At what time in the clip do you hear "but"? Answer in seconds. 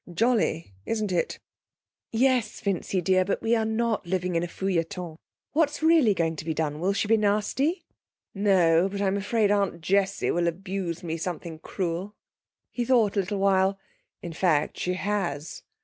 3.23-3.43, 8.89-8.99